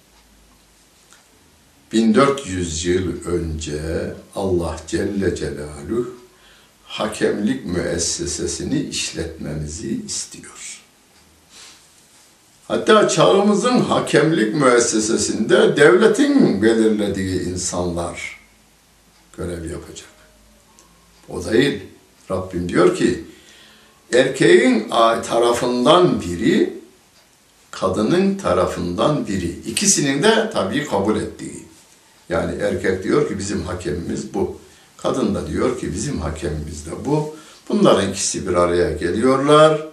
1400 1.93 2.85
yıl 2.85 3.25
önce 3.25 4.15
Allah 4.35 4.81
Celle 4.87 5.37
Celaluhu 5.37 6.15
hakemlik 6.85 7.67
müessesesini 7.67 8.83
işletmemizi 8.83 10.05
istiyor. 10.07 10.81
Hatta 12.69 13.09
çağımızın 13.09 13.79
hakemlik 13.79 14.55
müessesesinde 14.55 15.77
devletin 15.77 16.63
belirlediği 16.63 17.43
insanlar 17.43 18.41
görev 19.37 19.71
yapacak. 19.71 20.11
O 21.29 21.45
değil. 21.53 21.83
Rabbim 22.31 22.69
diyor 22.69 22.97
ki 22.97 23.25
erkeğin 24.13 24.89
tarafından 25.29 26.21
biri 26.21 26.81
kadının 27.71 28.35
tarafından 28.35 29.27
biri. 29.27 29.59
İkisinin 29.67 30.23
de 30.23 30.51
tabii 30.53 30.87
kabul 30.87 31.17
ettiği. 31.17 31.65
Yani 32.29 32.63
erkek 32.63 33.05
diyor 33.05 33.29
ki 33.29 33.39
bizim 33.39 33.63
hakemimiz 33.63 34.35
bu. 34.35 34.57
Kadın 34.97 35.35
da 35.35 35.47
diyor 35.47 35.79
ki 35.79 35.95
bizim 35.95 36.21
hakemimiz 36.21 36.87
de 36.87 36.91
bu. 37.05 37.37
Bunların 37.69 38.11
ikisi 38.11 38.49
bir 38.49 38.55
araya 38.55 38.93
geliyorlar 38.93 39.87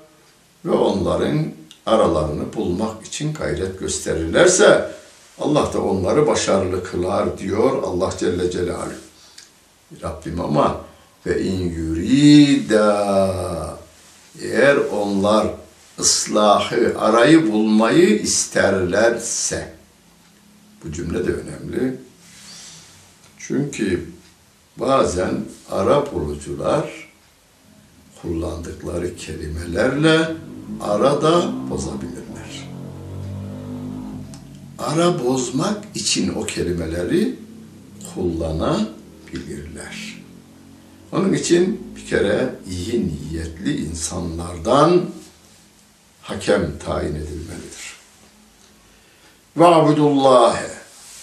ve 0.66 0.72
onların 0.72 1.46
aralarını 1.86 2.54
bulmak 2.54 3.06
için 3.06 3.34
gayret 3.34 3.80
gösterirlerse 3.80 4.92
Allah 5.40 5.74
da 5.74 5.82
onları 5.82 6.28
başarılı 6.28 6.84
kılar 6.84 7.38
diyor 7.38 7.84
Allah 7.84 8.10
Celle 8.20 8.52
Celaluhu. 8.52 8.94
Rabbim 10.04 10.42
ama 10.42 10.82
ve 11.26 11.44
in 11.44 11.70
yurida 11.70 12.88
eğer 14.42 14.76
onlar 14.76 15.48
ıslahı, 16.00 17.00
arayı 17.00 17.52
bulmayı 17.52 18.20
isterlerse 18.20 19.74
bu 20.84 20.92
cümle 20.92 21.28
de 21.28 21.32
önemli. 21.32 21.98
Çünkü 23.38 24.10
bazen 24.78 25.46
ara 25.72 26.12
bulucular 26.12 27.10
kullandıkları 28.22 29.16
kelimelerle 29.16 30.36
arada 30.82 31.52
bozabilirler. 31.70 32.68
Ara 34.80 35.26
bozmak 35.26 35.84
için 35.96 36.34
o 36.34 36.46
kelimeleri 36.46 37.36
kullanabilirler. 38.14 40.17
Onun 41.12 41.34
için 41.34 41.94
bir 41.96 42.06
kere 42.06 42.50
iyi 42.70 43.08
niyetli 43.08 43.78
insanlardan 43.78 45.02
hakem 46.22 46.72
tayin 46.86 47.16
edilmelidir. 47.16 47.98
Ve 49.58 49.66
abudullâhe. 49.66 50.70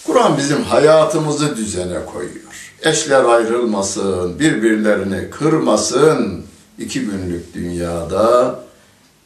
Kur'an 0.07 0.39
bizim 0.39 0.63
hayatımızı 0.63 1.57
düzene 1.57 2.05
koyuyor. 2.05 2.73
Eşler 2.83 3.25
ayrılmasın, 3.25 4.39
birbirlerini 4.39 5.31
kırmasın. 5.31 6.45
İki 6.79 7.01
günlük 7.01 7.55
dünyada 7.55 8.61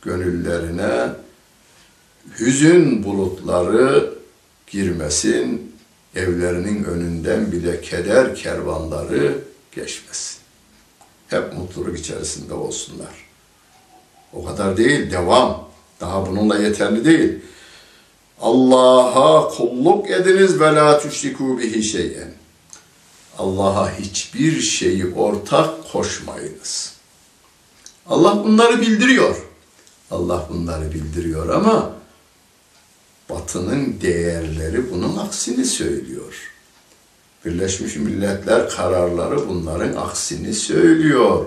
gönüllerine 0.03 1.09
hüzün 2.38 3.05
bulutları 3.05 4.14
girmesin, 4.66 5.73
evlerinin 6.14 6.85
önünden 6.85 7.53
bile 7.53 7.81
keder 7.81 8.35
kervanları 8.35 9.38
geçmesin. 9.73 10.47
Hep 11.28 11.52
mutluluk 11.52 11.98
içerisinde 11.98 12.54
olsunlar. 12.54 13.28
O 14.32 14.44
kadar 14.44 14.76
değil, 14.76 15.10
devam. 15.10 15.68
Daha 16.00 16.26
bununla 16.26 16.58
yeterli 16.58 17.04
değil. 17.04 17.38
Allah'a 18.40 19.48
kulluk 19.48 20.10
ediniz 20.10 20.60
ve 20.60 20.74
la 20.74 21.00
tüşriku 21.00 21.58
bihi 21.58 21.82
şeyen. 21.82 22.32
Allah'a 23.38 23.98
hiçbir 23.98 24.60
şeyi 24.60 25.14
ortak 25.14 25.92
koşmayınız. 25.92 26.92
Allah 28.06 28.44
bunları 28.44 28.80
bildiriyor. 28.80 29.46
Allah 30.10 30.46
bunları 30.50 30.92
bildiriyor 30.92 31.48
ama 31.48 31.92
batının 33.30 34.00
değerleri 34.00 34.90
bunun 34.92 35.16
aksini 35.16 35.64
söylüyor. 35.64 36.52
Birleşmiş 37.44 37.96
Milletler 37.96 38.68
kararları 38.68 39.48
bunların 39.48 39.96
aksini 39.96 40.55
söylüyor. 40.55 41.46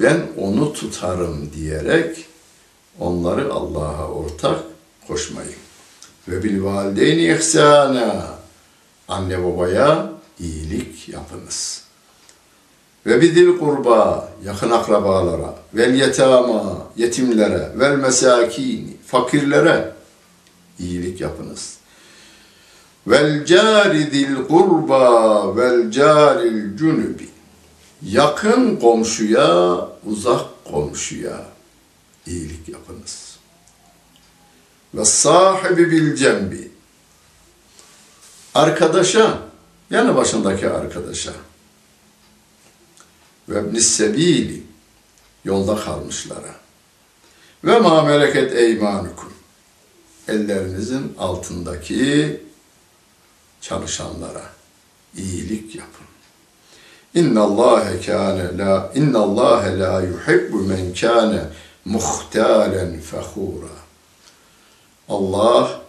Ben 0.00 0.22
onu 0.38 0.72
tutarım 0.72 1.52
diyerek 1.52 2.26
onları 2.98 3.52
Allah'a 3.52 4.08
ortak 4.08 4.58
koşmayın. 5.08 5.52
Ve 6.28 6.42
bil 6.42 6.62
valideyni 6.62 7.36
ihsana 7.36 8.26
anne 9.08 9.44
babaya 9.44 10.10
iyilik 10.40 11.08
yapınız. 11.08 11.82
Ve 13.06 13.20
bidil 13.20 13.58
kurba 13.58 14.28
yakın 14.44 14.70
akrabalara, 14.70 15.54
vel 15.74 15.94
yetama 15.94 16.78
yetimlere, 16.96 17.70
vel 17.74 17.96
mesakini 17.96 18.96
fakirlere 19.06 19.92
iyilik 20.78 21.20
yapınız. 21.20 21.75
Vel 23.06 23.46
cari 23.46 24.12
dil 24.12 24.46
kurba 24.48 25.56
vel 25.56 25.90
caril 25.90 26.76
cunubi. 26.76 27.28
Yakın 28.02 28.76
komşuya, 28.76 29.78
uzak 30.06 30.64
komşuya 30.64 31.46
iyilik 32.26 32.68
yapınız. 32.68 33.36
Ve 34.94 35.04
sahibi 35.04 35.90
bil 35.90 36.16
cembi. 36.16 36.70
Arkadaşa, 38.54 39.38
yanı 39.90 40.16
başındaki 40.16 40.70
arkadaşa. 40.70 41.32
Ve 43.48 43.60
ibnis 43.60 44.00
yolda 45.44 45.76
kalmışlara. 45.76 46.54
Ve 47.64 47.78
ma 47.78 48.02
meleket 48.02 48.52
eymanukum. 48.52 49.32
Ellerinizin 50.28 51.14
altındaki 51.18 52.40
çalışanlara 53.60 54.42
iyilik 55.16 55.74
yapın. 55.74 56.06
İnna 57.14 57.42
Allah 57.42 58.00
kâne 58.06 58.58
la 58.58 58.92
inna 58.94 59.18
Allah 59.18 59.64
la 59.78 60.02
yuhibbu 60.02 60.58
men 60.58 60.94
kâne 60.94 61.42
muhtalen 61.84 63.00
fehura. 63.00 63.76
Allah 65.08 65.80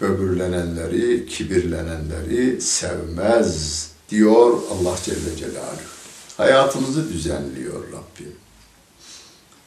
böbürlenenleri, 0.00 1.26
kibirlenenleri 1.26 2.60
sevmez 2.60 3.90
diyor 4.08 4.58
Allah 4.72 4.96
Celle 5.04 5.36
Celaluhu. 5.36 5.90
Hayatımızı 6.36 7.12
düzenliyor 7.12 7.82
Rabbim. 7.88 8.34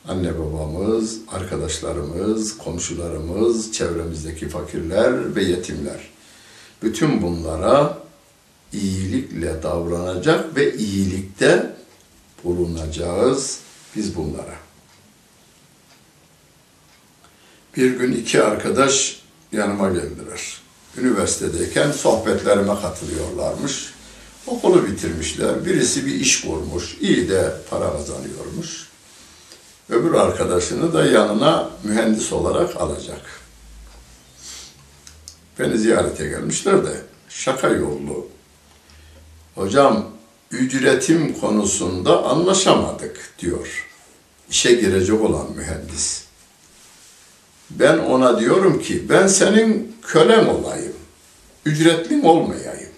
Anne 0.07 0.39
babamız, 0.39 1.17
arkadaşlarımız, 1.31 2.57
komşularımız, 2.57 3.71
çevremizdeki 3.71 4.49
fakirler 4.49 5.35
ve 5.35 5.43
yetimler. 5.43 6.12
Bütün 6.83 7.21
bunlara 7.21 7.97
iyilikle 8.73 9.63
davranacak 9.63 10.55
ve 10.55 10.77
iyilikte 10.77 11.73
bulunacağız 12.43 13.59
biz 13.95 14.15
bunlara. 14.15 14.55
Bir 17.77 17.91
gün 17.91 18.11
iki 18.11 18.43
arkadaş 18.43 19.21
yanıma 19.51 19.89
geldiler. 19.89 20.61
Üniversitedeyken 20.97 21.91
sohbetlerime 21.91 22.75
katılıyorlarmış. 22.81 23.93
Okulu 24.47 24.87
bitirmişler. 24.87 25.65
Birisi 25.65 26.05
bir 26.05 26.13
iş 26.13 26.41
kurmuş. 26.41 26.97
iyi 27.01 27.29
de 27.29 27.53
para 27.69 27.91
kazanıyormuş. 27.91 28.87
Öbür 29.89 30.13
arkadaşını 30.13 30.93
da 30.93 31.05
yanına 31.05 31.69
mühendis 31.83 32.33
olarak 32.33 32.75
alacak. 32.77 33.42
Beni 35.59 35.77
ziyarete 35.77 36.27
gelmişler 36.27 36.85
de 36.85 37.01
şaka 37.29 37.67
yollu. 37.67 38.27
Hocam 39.55 40.09
ücretim 40.51 41.33
konusunda 41.33 42.23
anlaşamadık 42.23 43.33
diyor. 43.39 43.87
İşe 44.49 44.73
girecek 44.73 45.21
olan 45.21 45.47
mühendis. 45.55 46.23
Ben 47.69 47.97
ona 47.97 48.39
diyorum 48.39 48.81
ki 48.81 49.09
ben 49.09 49.27
senin 49.27 49.95
kölen 50.01 50.45
olayım. 50.45 50.93
Ücretlim 51.65 52.25
olmayayım. 52.25 52.89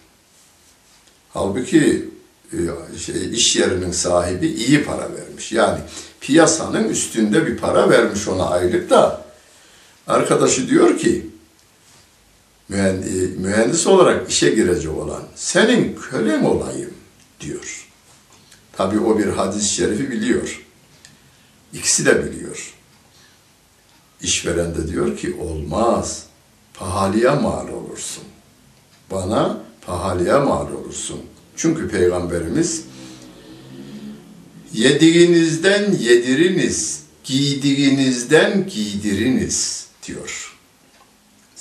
Halbuki 1.33 2.09
e, 2.53 2.97
şey, 2.97 3.33
iş 3.33 3.55
yerinin 3.55 3.91
sahibi 3.91 4.47
iyi 4.47 4.83
para 4.83 5.13
vermiş. 5.13 5.51
Yani 5.51 5.79
piyasanın 6.21 6.89
üstünde 6.89 7.47
bir 7.47 7.57
para 7.57 7.89
vermiş 7.89 8.27
ona 8.27 8.49
aylık 8.49 8.89
da. 8.89 9.25
Arkadaşı 10.07 10.69
diyor 10.69 10.97
ki 10.97 11.29
mühendis, 12.69 13.37
mühendis 13.37 13.87
olarak 13.87 14.29
işe 14.29 14.49
girecek 14.49 14.91
olan 14.91 15.23
senin 15.35 15.95
kölen 15.95 16.43
olayım 16.43 16.93
diyor. 17.41 17.87
Tabi 18.73 18.99
o 18.99 19.19
bir 19.19 19.27
hadis-i 19.27 19.73
şerifi 19.73 20.11
biliyor. 20.11 20.65
İkisi 21.73 22.05
de 22.05 22.25
biliyor. 22.25 22.73
İşveren 24.21 24.75
de 24.75 24.87
diyor 24.87 25.17
ki 25.17 25.35
olmaz. 25.39 26.25
Pahalıya 26.73 27.35
mal 27.35 27.67
olursun. 27.67 28.23
Bana 29.11 29.57
pahalıya 29.81 30.39
mal 30.39 30.71
olursun. 30.71 31.21
Çünkü 31.55 31.89
Peygamberimiz 31.89 32.83
yediğinizden 34.73 35.91
yediriniz, 35.91 37.03
giydiğinizden 37.23 38.67
giydiriniz 38.67 39.87
diyor. 40.07 40.54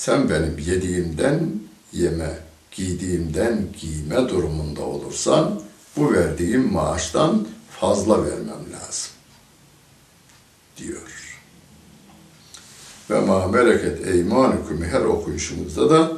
Sen 0.04 0.30
benim 0.30 0.58
yediğimden 0.58 1.50
yeme, 1.92 2.38
giydiğimden 2.72 3.66
giyme 3.80 4.28
durumunda 4.28 4.82
olursan 4.82 5.60
bu 5.96 6.12
verdiğim 6.12 6.72
maaştan 6.72 7.46
fazla 7.80 8.24
vermem 8.24 8.72
lazım 8.72 9.12
diyor. 10.76 11.40
Ve 13.10 13.20
ma 13.20 13.46
meleket 13.46 14.06
eymanukum 14.06 14.82
her 14.82 15.00
okuyuşumuzda 15.00 15.90
da 15.90 16.12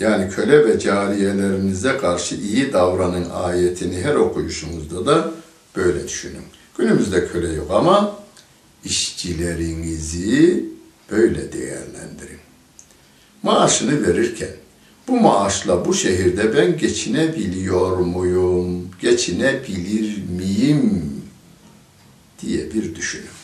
yani 0.00 0.30
köle 0.30 0.68
ve 0.68 0.78
cariyelerinize 0.78 1.96
karşı 1.96 2.34
iyi 2.34 2.72
davranın 2.72 3.30
ayetini 3.30 4.00
her 4.00 4.14
okuyuşumuzda 4.14 5.06
da 5.06 5.30
böyle 5.76 6.08
düşünün. 6.08 6.44
Günümüzde 6.78 7.28
köle 7.28 7.52
yok 7.52 7.70
ama 7.70 8.18
işçilerinizi 8.84 10.64
böyle 11.10 11.52
değerlendirin 11.52 12.39
Maaşını 13.43 14.07
verirken 14.07 14.49
bu 15.07 15.19
maaşla 15.19 15.85
bu 15.85 15.93
şehirde 15.93 16.57
ben 16.57 16.77
geçinebiliyor 16.77 17.97
muyum, 17.97 18.89
geçinebilir 19.01 20.17
miyim 20.29 21.11
diye 22.41 22.73
bir 22.73 22.95
düşünün. 22.95 23.35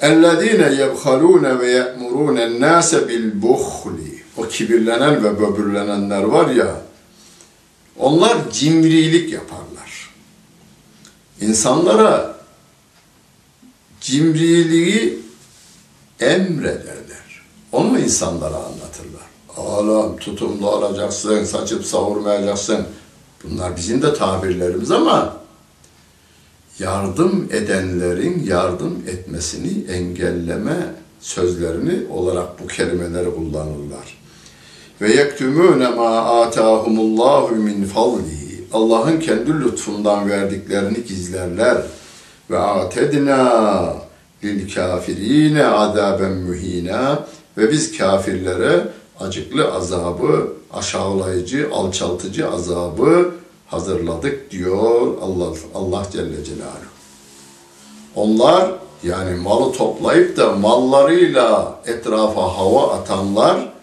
اَلَّذ۪ينَ 0.00 0.62
يَبْخَلُونَ 0.82 1.44
وَيَأْمُرُونَ 1.60 2.38
النَّاسَ 2.48 2.90
بِالْبُخْلِ 3.08 3.98
O 4.36 4.48
kibirlenen 4.48 5.24
ve 5.24 5.40
böbürlenenler 5.40 6.22
var 6.22 6.50
ya, 6.50 6.82
onlar 7.98 8.50
cimrilik 8.52 9.32
yaparlar. 9.32 10.10
İnsanlara 11.40 12.36
cimriliği 14.00 15.18
emrederler. 16.20 17.05
onu 17.77 17.99
insanlara 17.99 18.55
anlatırlar. 18.55 19.27
Oğlum 19.57 20.17
tutumlu 20.17 20.69
olacaksın, 20.71 21.43
saçıp 21.43 21.85
savurmayacaksın. 21.85 22.85
Bunlar 23.43 23.75
bizim 23.75 24.01
de 24.01 24.13
tabirlerimiz 24.13 24.91
ama 24.91 25.33
yardım 26.79 27.49
edenlerin 27.51 28.45
yardım 28.45 29.03
etmesini 29.07 29.91
engelleme 29.91 30.93
sözlerini 31.19 32.11
olarak 32.11 32.63
bu 32.63 32.67
kelimeleri 32.67 33.35
kullanırlar. 33.35 34.17
Ve 35.01 35.13
yektumune 35.13 35.89
ma 35.89 36.41
atahumullahu 36.41 37.55
min 37.55 37.85
fadlihi. 37.85 38.63
Allah'ın 38.73 39.19
kendi 39.19 39.61
lütfundan 39.61 40.29
verdiklerini 40.29 41.03
gizlerler. 41.03 41.77
Ve 42.49 42.59
atedna 42.59 43.93
lil 44.43 44.73
kafirine 44.73 45.65
azaben 45.65 46.31
muhina 46.31 47.25
ve 47.57 47.71
biz 47.71 47.97
kafirlere 47.97 48.87
acıklı 49.19 49.71
azabı, 49.73 50.53
aşağılayıcı, 50.73 51.69
alçaltıcı 51.73 52.51
azabı 52.51 53.31
hazırladık 53.67 54.51
diyor 54.51 55.17
Allah 55.21 55.53
Allah 55.75 56.03
Celle 56.11 56.43
Celaluhu. 56.43 56.97
Onlar 58.15 58.71
yani 59.03 59.35
malı 59.35 59.73
toplayıp 59.73 60.37
da 60.37 60.51
mallarıyla 60.51 61.79
etrafa 61.85 62.41
hava 62.57 62.93
atanlar 62.93 63.73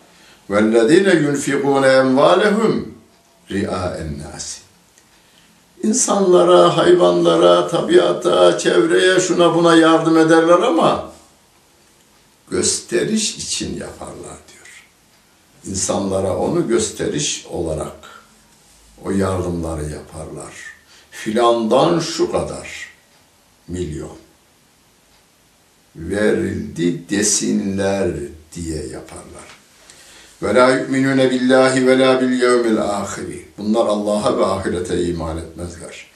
vellezine 0.51 1.15
yunfikune 1.15 1.87
emvalehum 1.87 2.95
ria'en 3.51 4.19
nasi. 4.19 4.61
İnsanlara, 5.83 6.77
hayvanlara, 6.77 7.69
tabiata, 7.69 8.59
çevreye, 8.59 9.21
şuna 9.21 9.55
buna 9.55 9.77
yardım 9.77 10.19
ederler 10.19 10.59
ama 10.59 11.14
gösteriş 12.51 13.37
için 13.37 13.81
yaparlar 13.81 14.39
diyor. 14.53 14.85
İnsanlara 15.67 16.37
onu 16.37 16.69
gösteriş 16.69 17.47
olarak 17.51 18.25
o 19.05 19.11
yardımları 19.11 19.91
yaparlar. 19.91 20.55
Filandan 21.11 22.01
şu 22.01 22.33
kadar 22.33 22.89
milyon 23.69 24.17
verildi 25.97 27.09
desinler 27.11 28.11
diye 28.55 28.87
yaparlar. 28.87 29.45
Ve 30.43 30.55
la 30.55 30.71
yu'minune 30.71 31.31
billahi 31.31 31.87
ve 31.87 31.99
la 31.99 32.21
bil 32.21 32.43
yevmil 32.43 32.79
ahiri. 32.79 33.45
Bunlar 33.59 33.87
Allah'a 33.87 34.39
ve 34.39 34.45
ahirete 34.45 35.05
iman 35.05 35.39
etmezler. 35.39 36.07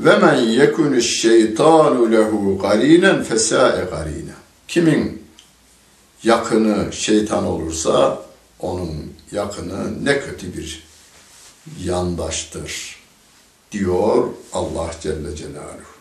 Ve 0.00 0.18
men 0.18 0.34
yekunu 0.34 1.00
şeytanu 1.00 2.12
lehu 2.12 2.58
qarinen 2.58 3.22
fesa'e 3.22 3.90
qarina. 3.90 4.34
Kimin 4.68 5.23
yakını 6.24 6.92
şeytan 6.92 7.44
olursa 7.44 8.22
onun 8.60 9.12
yakını 9.32 10.04
ne 10.04 10.20
kötü 10.20 10.56
bir 10.56 10.86
yandaştır 11.80 12.96
diyor 13.72 14.28
Allah 14.52 14.94
Celle 15.00 15.36
Celaluhu. 15.36 15.94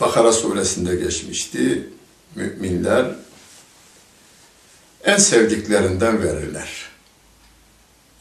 Bakara 0.00 0.32
suresinde 0.32 0.96
geçmişti. 0.96 1.88
Müminler 2.34 3.14
en 5.04 5.16
sevdiklerinden 5.16 6.22
verirler. 6.22 6.90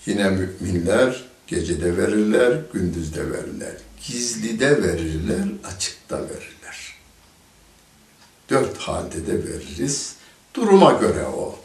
Yine 0.05 0.29
müminler 0.29 1.23
gecede 1.47 1.97
verirler, 1.97 2.59
gündüzde 2.73 3.31
verirler. 3.31 3.73
Gizlide 4.07 4.83
verirler, 4.83 5.45
açıkta 5.63 6.19
verirler. 6.19 6.60
Dört 8.51 8.77
halde 8.77 9.27
de 9.27 9.33
veririz. 9.33 10.15
Duruma 10.53 10.91
göre 10.91 11.25
o. 11.37 11.55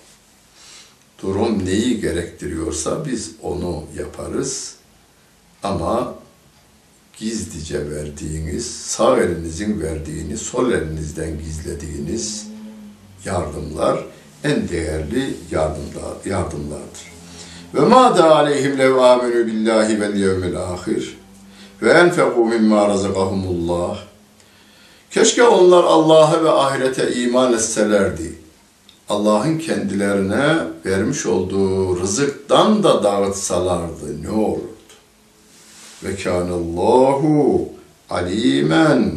Durum 1.23 1.65
neyi 1.65 2.01
gerektiriyorsa 2.01 3.07
biz 3.07 3.31
onu 3.43 3.85
yaparız. 3.99 4.75
Ama 5.63 6.15
gizlice 7.19 7.91
verdiğiniz, 7.91 8.71
sağ 8.71 9.19
elinizin 9.19 9.81
verdiğini 9.81 10.37
sol 10.39 10.73
elinizden 10.73 11.39
gizlediğiniz 11.39 12.47
yardımlar 13.25 14.05
en 14.45 14.69
değerli 14.69 15.37
yardımlar, 15.51 16.15
yardımlardır. 16.25 17.13
Ve 17.75 17.81
ma 17.81 18.17
da 18.17 18.37
aleyhim 18.37 18.79
lev 18.79 18.97
amenu 18.97 19.47
billahi 19.47 20.01
vel 20.01 20.15
yevmil 20.17 20.57
ahir 20.57 21.19
ve 21.83 21.91
enfeku 21.91 22.45
mimma 22.45 22.89
razakahumullah. 22.89 23.99
Keşke 25.17 25.43
onlar 25.43 25.85
Allah'a 25.85 26.45
ve 26.45 26.51
ahirete 26.51 27.15
iman 27.15 27.53
etselerdi. 27.53 28.39
Allah'ın 29.09 29.59
kendilerine 29.59 30.59
vermiş 30.87 31.27
olduğu 31.27 32.01
rızıktan 32.01 32.83
da 32.83 33.03
dağıtsalardı 33.03 34.23
ne 34.23 34.31
olurdu? 34.31 34.77
Ve 36.05 36.17
kânallâhu 36.17 37.69
alimen 38.11 39.13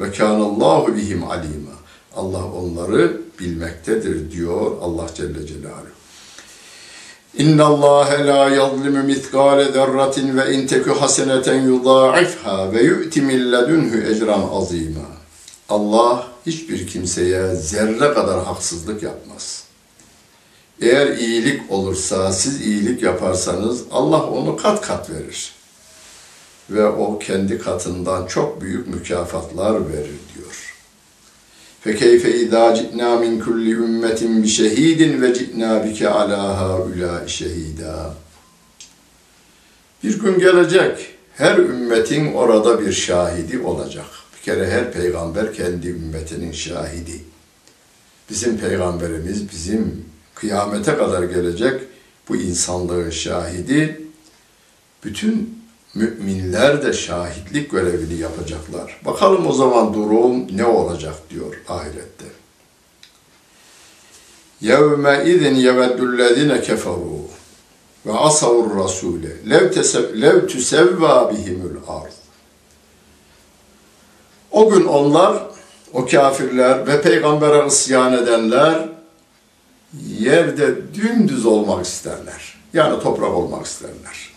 ve 0.00 0.12
kânallâhu 0.12 0.96
bihim 0.96 1.24
alima. 1.24 1.76
Allah 2.16 2.44
onları 2.44 3.20
bilmektedir 3.40 4.30
diyor 4.30 4.72
Allah 4.82 5.06
Celle 5.14 5.46
Celaluhu. 5.46 6.01
La 7.38 8.48
yazlimu 8.48 9.02
miskale 9.02 9.72
zerratin 9.72 10.36
ve 10.36 10.54
in 10.54 10.66
teku 10.66 11.00
haseneten 11.00 11.62
yudâifha 11.62 12.72
ve 12.72 12.82
yu'ti 12.82 13.22
min 13.22 13.52
ledunhu 13.52 13.96
ecran 13.96 14.48
azîmâ. 14.52 15.06
Allah 15.68 16.26
hiçbir 16.46 16.86
kimseye 16.86 17.54
zerre 17.54 18.14
kadar 18.14 18.44
haksızlık 18.44 19.02
yapmaz. 19.02 19.64
Eğer 20.80 21.16
iyilik 21.16 21.72
olursa, 21.72 22.32
siz 22.32 22.66
iyilik 22.66 23.02
yaparsanız 23.02 23.82
Allah 23.92 24.26
onu 24.26 24.56
kat 24.56 24.80
kat 24.80 25.10
verir. 25.10 25.52
Ve 26.70 26.86
o 26.86 27.18
kendi 27.18 27.58
katından 27.58 28.26
çok 28.26 28.60
büyük 28.60 28.88
mükafatlar 28.88 29.92
verir. 29.92 30.20
فَكَيْفَ 31.85 32.23
اِذَا 32.41 32.63
جِئْنَا 32.77 33.09
مِنْ 33.23 33.33
كُلِّ 33.45 33.65
اُمَّةٍ 33.85 34.21
بِشَهِيدٍ 34.43 35.01
وَجِئْنَا 35.21 35.71
بِكَ 35.85 35.99
عَلَى 36.17 36.41
هَؤُلَاءِ 36.61 37.23
شَهِيدًا 37.37 38.13
Bir 40.03 40.19
gün 40.19 40.39
gelecek, 40.39 40.97
her 41.33 41.57
ümmetin 41.57 42.33
orada 42.33 42.81
bir 42.81 42.91
şahidi 42.91 43.59
olacak. 43.59 44.05
Bir 44.37 44.41
kere 44.45 44.71
her 44.71 44.91
peygamber 44.93 45.53
kendi 45.53 45.87
ümmetinin 45.87 46.51
şahidi. 46.51 47.21
Bizim 48.29 48.57
peygamberimiz 48.57 49.51
bizim 49.51 50.05
kıyamete 50.35 50.97
kadar 50.97 51.23
gelecek 51.23 51.81
bu 52.29 52.35
insanlığın 52.35 53.09
şahidi. 53.09 54.01
Bütün 55.03 55.59
müminler 55.95 56.83
de 56.83 56.93
şahitlik 56.93 57.71
görevini 57.71 58.19
yapacaklar. 58.19 59.01
Bakalım 59.05 59.47
o 59.47 59.53
zaman 59.53 59.93
durum 59.93 60.57
ne 60.57 60.65
olacak 60.65 61.15
diyor 61.29 61.55
ahirette. 61.67 62.25
يَوْمَ 64.61 65.05
اِذٍ 65.29 65.43
يَوَدُّ 65.67 65.99
الَّذِينَ 66.11 66.51
كَفَرُوا 66.67 67.23
وَعَصَوُوا 68.05 68.63
الرَّسُولَ 68.67 69.23
لَوْ 70.23 70.39
تُسَوَّى 70.51 71.15
بِهِمُ 71.31 71.59
الْأَرْضِ 71.71 72.15
O 74.51 74.69
gün 74.69 74.85
onlar, 74.85 75.43
o 75.93 76.05
kafirler 76.05 76.87
ve 76.87 77.01
peygambere 77.01 77.67
isyan 77.67 78.13
edenler 78.13 78.89
yerde 80.19 80.93
dümdüz 80.93 81.45
olmak 81.45 81.85
isterler. 81.85 82.57
Yani 82.73 83.03
toprak 83.03 83.33
olmak 83.33 83.65
isterler. 83.65 84.30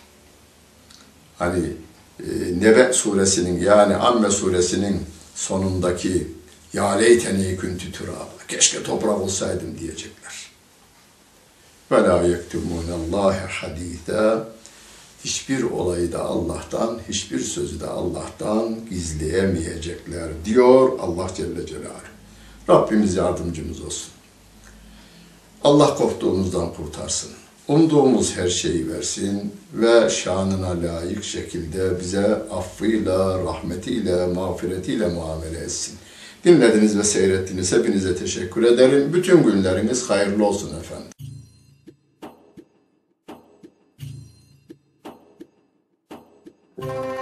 Hani 1.38 1.72
e, 2.20 2.26
Nebe 2.60 2.92
suresinin 2.92 3.60
yani 3.60 3.96
Amme 3.96 4.30
suresinin 4.30 5.02
sonundaki 5.34 6.36
Ya 6.72 6.90
leyteni 6.90 7.56
küntü 7.56 7.92
turab. 7.92 8.48
Keşke 8.48 8.82
toprak 8.82 9.20
olsaydım 9.20 9.78
diyecekler. 9.78 10.50
Ve 11.92 12.02
la 12.02 12.22
yektumûnallâhe 12.22 13.46
hadîthâ. 13.46 14.48
Hiçbir 15.24 15.62
olayı 15.62 16.12
da 16.12 16.24
Allah'tan, 16.24 17.00
hiçbir 17.08 17.40
sözü 17.40 17.80
de 17.80 17.86
Allah'tan 17.86 18.76
gizleyemeyecekler 18.90 20.28
diyor 20.44 20.98
Allah 21.00 21.30
Celle 21.36 21.66
Celaluhu. 21.66 21.90
Rabbimiz 22.68 23.14
yardımcımız 23.14 23.80
olsun. 23.80 24.08
Allah 25.64 25.94
korktuğumuzdan 25.94 26.74
kurtarsın. 26.74 27.30
Umduğumuz 27.68 28.36
her 28.36 28.48
şeyi 28.48 28.92
versin 28.92 29.52
ve 29.74 30.10
şanına 30.10 30.82
layık 30.82 31.24
şekilde 31.24 32.00
bize 32.00 32.26
affıyla, 32.34 33.38
rahmetiyle, 33.44 34.26
mağfiretiyle 34.26 35.08
muamele 35.08 35.58
etsin. 35.58 35.98
Dinlediniz 36.44 36.98
ve 36.98 37.04
seyrettiniz. 37.04 37.72
Hepinize 37.72 38.16
teşekkür 38.16 38.62
ederim. 38.62 39.12
Bütün 39.12 39.42
günleriniz 39.42 40.10
hayırlı 40.10 40.46
olsun 40.46 40.80
efendim. 40.80 41.10
Thank 46.80 47.15